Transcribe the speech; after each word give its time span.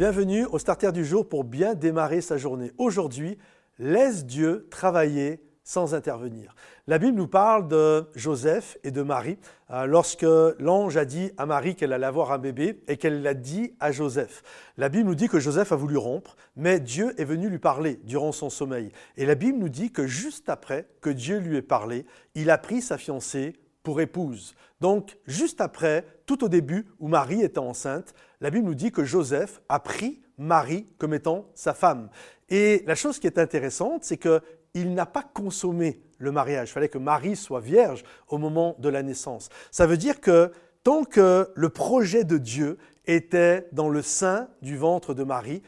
Bienvenue 0.00 0.46
au 0.46 0.58
Starter 0.58 0.92
du 0.92 1.04
jour 1.04 1.28
pour 1.28 1.44
bien 1.44 1.74
démarrer 1.74 2.22
sa 2.22 2.38
journée. 2.38 2.72
Aujourd'hui, 2.78 3.36
laisse 3.78 4.24
Dieu 4.24 4.66
travailler 4.70 5.42
sans 5.62 5.92
intervenir. 5.94 6.54
La 6.86 6.96
Bible 6.96 7.18
nous 7.18 7.26
parle 7.26 7.68
de 7.68 8.06
Joseph 8.14 8.78
et 8.82 8.92
de 8.92 9.02
Marie 9.02 9.36
euh, 9.70 9.84
lorsque 9.84 10.24
l'ange 10.58 10.96
a 10.96 11.04
dit 11.04 11.32
à 11.36 11.44
Marie 11.44 11.74
qu'elle 11.74 11.92
allait 11.92 12.06
avoir 12.06 12.32
un 12.32 12.38
bébé 12.38 12.82
et 12.88 12.96
qu'elle 12.96 13.20
l'a 13.20 13.34
dit 13.34 13.74
à 13.78 13.92
Joseph. 13.92 14.42
La 14.78 14.88
Bible 14.88 15.06
nous 15.06 15.14
dit 15.14 15.28
que 15.28 15.38
Joseph 15.38 15.70
a 15.70 15.76
voulu 15.76 15.98
rompre, 15.98 16.34
mais 16.56 16.80
Dieu 16.80 17.12
est 17.20 17.26
venu 17.26 17.50
lui 17.50 17.58
parler 17.58 18.00
durant 18.04 18.32
son 18.32 18.48
sommeil. 18.48 18.92
Et 19.18 19.26
la 19.26 19.34
Bible 19.34 19.58
nous 19.58 19.68
dit 19.68 19.92
que 19.92 20.06
juste 20.06 20.48
après 20.48 20.88
que 21.02 21.10
Dieu 21.10 21.40
lui 21.40 21.58
ait 21.58 21.62
parlé, 21.62 22.06
il 22.34 22.48
a 22.48 22.56
pris 22.56 22.80
sa 22.80 22.96
fiancée 22.96 23.52
pour 23.82 24.00
épouse. 24.00 24.54
Donc, 24.80 25.18
juste 25.26 25.60
après, 25.60 26.06
tout 26.24 26.42
au 26.42 26.48
début 26.48 26.86
où 27.00 27.08
Marie 27.08 27.42
était 27.42 27.58
enceinte, 27.58 28.14
la 28.40 28.50
Bible 28.50 28.66
nous 28.66 28.74
dit 28.74 28.92
que 28.92 29.04
Joseph 29.04 29.60
a 29.68 29.80
pris 29.80 30.20
Marie 30.38 30.86
comme 30.98 31.14
étant 31.14 31.50
sa 31.54 31.74
femme. 31.74 32.08
Et 32.48 32.82
la 32.86 32.94
chose 32.94 33.18
qui 33.18 33.26
est 33.26 33.38
intéressante, 33.38 34.04
c'est 34.04 34.16
qu'il 34.16 34.94
n'a 34.94 35.06
pas 35.06 35.22
consommé 35.22 36.00
le 36.18 36.32
mariage. 36.32 36.70
Il 36.70 36.72
fallait 36.72 36.88
que 36.88 36.98
Marie 36.98 37.36
soit 37.36 37.60
vierge 37.60 38.02
au 38.28 38.38
moment 38.38 38.76
de 38.78 38.88
la 38.88 39.02
naissance. 39.02 39.48
Ça 39.70 39.86
veut 39.86 39.96
dire 39.96 40.20
que 40.20 40.52
tant 40.82 41.04
que 41.04 41.50
le 41.54 41.68
projet 41.68 42.24
de 42.24 42.38
Dieu 42.38 42.78
était 43.06 43.68
dans 43.72 43.88
le 43.88 44.02
sein 44.02 44.48
du 44.62 44.76
ventre 44.76 45.14
de 45.14 45.24
Marie, 45.24 45.62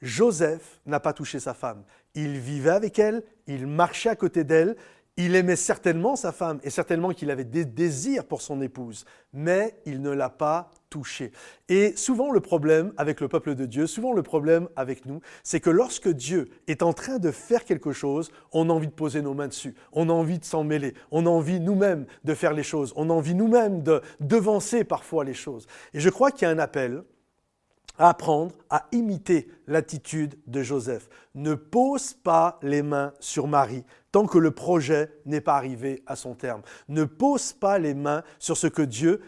Joseph 0.00 0.80
n'a 0.86 1.00
pas 1.00 1.12
touché 1.12 1.40
sa 1.40 1.54
femme. 1.54 1.82
Il 2.14 2.38
vivait 2.38 2.70
avec 2.70 2.98
elle, 2.98 3.22
il 3.46 3.66
marchait 3.66 4.08
à 4.08 4.16
côté 4.16 4.44
d'elle, 4.44 4.76
il 5.16 5.34
aimait 5.34 5.56
certainement 5.56 6.14
sa 6.14 6.30
femme 6.30 6.60
et 6.62 6.70
certainement 6.70 7.10
qu'il 7.10 7.30
avait 7.30 7.44
des 7.44 7.64
désirs 7.64 8.26
pour 8.26 8.42
son 8.42 8.60
épouse, 8.60 9.06
mais 9.32 9.74
il 9.86 10.02
ne 10.02 10.10
l'a 10.10 10.28
pas 10.28 10.70
touchée. 10.90 11.32
Et 11.68 11.96
souvent 11.96 12.30
le 12.30 12.40
problème 12.40 12.92
avec 12.98 13.20
le 13.20 13.28
peuple 13.28 13.54
de 13.54 13.64
Dieu, 13.64 13.86
souvent 13.86 14.12
le 14.12 14.22
problème 14.22 14.68
avec 14.76 15.06
nous, 15.06 15.20
c'est 15.42 15.60
que 15.60 15.70
lorsque 15.70 16.08
Dieu 16.08 16.50
est 16.68 16.82
en 16.82 16.92
train 16.92 17.18
de 17.18 17.30
faire 17.30 17.64
quelque 17.64 17.92
chose, 17.92 18.30
on 18.52 18.68
a 18.68 18.72
envie 18.72 18.88
de 18.88 18.92
poser 18.92 19.22
nos 19.22 19.32
mains 19.32 19.48
dessus, 19.48 19.74
on 19.92 20.10
a 20.10 20.12
envie 20.12 20.38
de 20.38 20.44
s'en 20.44 20.64
mêler, 20.64 20.92
on 21.10 21.24
a 21.24 21.30
envie 21.30 21.60
nous-mêmes 21.60 22.06
de 22.24 22.34
faire 22.34 22.52
les 22.52 22.62
choses, 22.62 22.92
on 22.96 23.08
a 23.08 23.12
envie 23.12 23.34
nous-mêmes 23.34 23.82
de 23.82 24.02
devancer 24.20 24.84
parfois 24.84 25.24
les 25.24 25.34
choses. 25.34 25.66
Et 25.94 26.00
je 26.00 26.10
crois 26.10 26.30
qu'il 26.30 26.42
y 26.46 26.50
a 26.50 26.54
un 26.54 26.58
appel 26.58 27.02
apprendre 27.98 28.52
à 28.70 28.86
imiter 28.92 29.48
l'attitude 29.66 30.38
de 30.46 30.62
Joseph. 30.62 31.08
Ne 31.34 31.54
pose 31.54 32.14
pas 32.14 32.58
les 32.62 32.82
mains 32.82 33.12
sur 33.20 33.46
Marie 33.46 33.84
tant 34.12 34.26
que 34.26 34.38
le 34.38 34.50
projet 34.50 35.10
n'est 35.26 35.40
pas 35.40 35.56
arrivé 35.56 36.02
à 36.06 36.16
son 36.16 36.34
terme. 36.34 36.62
Ne 36.88 37.04
pose 37.04 37.52
pas 37.52 37.78
les 37.78 37.94
mains 37.94 38.22
sur 38.38 38.56
ce 38.56 38.66
que 38.66 38.82
Dieu 38.82 39.20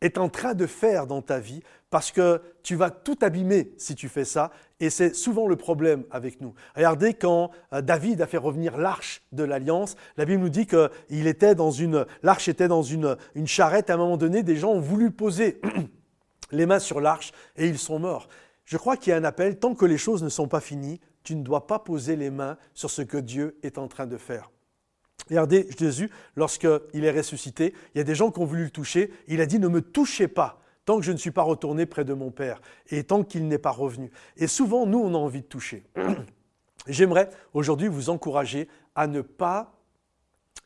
est 0.00 0.18
en 0.18 0.28
train 0.28 0.54
de 0.54 0.66
faire 0.66 1.06
dans 1.06 1.22
ta 1.22 1.40
vie 1.40 1.60
parce 1.90 2.12
que 2.12 2.40
tu 2.62 2.76
vas 2.76 2.90
tout 2.90 3.16
abîmer 3.22 3.72
si 3.78 3.94
tu 3.94 4.08
fais 4.08 4.24
ça 4.24 4.50
et 4.78 4.90
c'est 4.90 5.14
souvent 5.14 5.48
le 5.48 5.56
problème 5.56 6.04
avec 6.10 6.40
nous. 6.40 6.54
Regardez 6.76 7.14
quand 7.14 7.50
euh, 7.72 7.80
David 7.80 8.20
a 8.20 8.26
fait 8.26 8.36
revenir 8.36 8.76
l'arche 8.76 9.22
de 9.32 9.42
l'alliance, 9.42 9.96
la 10.16 10.24
Bible 10.24 10.42
nous 10.42 10.50
dit 10.50 10.66
que 10.66 10.90
il 11.08 11.26
était 11.26 11.54
dans 11.54 11.70
une 11.70 12.06
l'arche 12.22 12.48
était 12.48 12.68
dans 12.68 12.82
une, 12.82 13.16
une 13.34 13.46
charrette 13.46 13.90
à 13.90 13.94
un 13.94 13.96
moment 13.96 14.16
donné, 14.16 14.42
des 14.42 14.56
gens 14.56 14.70
ont 14.70 14.80
voulu 14.80 15.10
poser 15.10 15.60
les 16.50 16.66
mains 16.66 16.78
sur 16.78 17.00
l'arche 17.00 17.32
et 17.56 17.66
ils 17.68 17.78
sont 17.78 17.98
morts. 17.98 18.28
Je 18.64 18.76
crois 18.76 18.96
qu'il 18.96 19.10
y 19.10 19.14
a 19.14 19.16
un 19.16 19.24
appel, 19.24 19.58
tant 19.58 19.74
que 19.74 19.86
les 19.86 19.98
choses 19.98 20.22
ne 20.22 20.28
sont 20.28 20.48
pas 20.48 20.60
finies, 20.60 21.00
tu 21.22 21.34
ne 21.34 21.42
dois 21.42 21.66
pas 21.66 21.78
poser 21.78 22.16
les 22.16 22.30
mains 22.30 22.56
sur 22.74 22.90
ce 22.90 23.02
que 23.02 23.18
Dieu 23.18 23.58
est 23.62 23.78
en 23.78 23.88
train 23.88 24.06
de 24.06 24.16
faire. 24.16 24.50
Regardez 25.28 25.68
Jésus, 25.78 26.10
lorsqu'il 26.36 27.04
est 27.04 27.10
ressuscité, 27.10 27.74
il 27.94 27.98
y 27.98 28.00
a 28.00 28.04
des 28.04 28.14
gens 28.14 28.30
qui 28.30 28.40
ont 28.40 28.44
voulu 28.44 28.64
le 28.64 28.70
toucher, 28.70 29.12
il 29.26 29.40
a 29.40 29.46
dit 29.46 29.58
ne 29.58 29.68
me 29.68 29.82
touchez 29.82 30.28
pas 30.28 30.60
tant 30.88 30.98
que 30.98 31.04
je 31.04 31.12
ne 31.12 31.18
suis 31.18 31.30
pas 31.30 31.42
retourné 31.42 31.84
près 31.84 32.06
de 32.06 32.14
mon 32.14 32.30
Père 32.30 32.62
et 32.88 33.04
tant 33.04 33.22
qu'il 33.22 33.46
n'est 33.46 33.58
pas 33.58 33.70
revenu. 33.70 34.10
Et 34.38 34.46
souvent, 34.46 34.86
nous, 34.86 34.98
on 34.98 35.14
a 35.14 35.18
envie 35.18 35.42
de 35.42 35.46
toucher. 35.46 35.84
J'aimerais 36.86 37.28
aujourd'hui 37.52 37.88
vous 37.88 38.08
encourager 38.08 38.68
à 38.94 39.06
ne 39.06 39.20
pas 39.20 39.74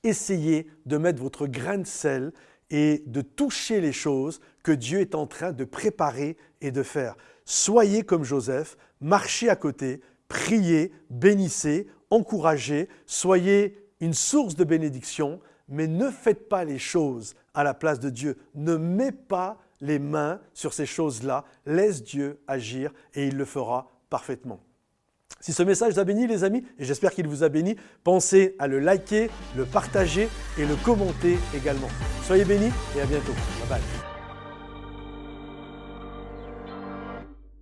essayer 0.05 0.71
de 0.87 0.97
mettre 0.97 1.21
votre 1.21 1.49
grain 1.49 1.79
de 1.79 1.87
sel 1.87 2.33
et 2.73 3.05
de 3.07 3.21
toucher 3.21 3.81
les 3.81 3.93
choses 3.93 4.41
que 4.65 4.73
Dieu 4.73 5.01
est 5.01 5.15
en 5.15 5.27
train 5.27 5.53
de 5.53 5.65
préparer 5.65 6.37
et 6.63 6.73
de 6.73 6.83
faire. 6.83 7.17
Soyez 7.45 8.03
comme 8.03 8.25
Joseph, 8.25 8.77
marchez 9.01 9.51
à 9.51 9.57
côté, 9.57 10.01
priez, 10.27 10.91
bénissez, 11.11 11.87
encouragez, 12.11 12.89
soyez 13.07 13.79
une 14.01 14.15
source 14.15 14.57
de 14.57 14.65
bénédiction, 14.65 15.39
mais 15.69 15.87
ne 15.87 16.11
faites 16.11 16.49
pas 16.49 16.65
les 16.65 16.79
choses 16.79 17.35
à 17.55 17.63
la 17.63 17.75
place 17.75 18.01
de 18.01 18.11
Dieu. 18.11 18.39
Ne 18.55 18.77
mets 18.77 19.13
pas 19.13 19.61
les 19.83 19.99
mains 19.99 20.41
sur 20.55 20.73
ces 20.73 20.87
choses-là. 20.87 21.45
Laisse 21.67 22.03
Dieu 22.03 22.41
agir 22.47 22.93
et 23.15 23.27
il 23.27 23.37
le 23.37 23.45
fera 23.45 23.91
parfaitement. 24.09 24.61
Si 25.43 25.53
ce 25.53 25.65
message 25.65 25.95
vous 25.95 25.99
a 25.99 26.05
béni, 26.05 26.29
les 26.29 26.45
amis, 26.45 26.63
et 26.79 26.85
j'espère 26.85 27.11
qu'il 27.11 27.27
vous 27.27 27.43
a 27.43 27.49
béni, 27.49 27.75
pensez 28.05 28.55
à 28.61 28.69
le 28.69 28.79
liker, 28.79 29.29
le 29.57 29.65
partager 29.65 30.29
et 30.57 30.65
le 30.65 30.77
commenter 30.77 31.37
également. 31.55 31.89
Soyez 32.25 32.45
bénis 32.45 32.71
et 32.97 33.01
à 33.01 33.07
bientôt. 33.07 33.35
Bye 33.59 33.81
bye. 33.81 34.12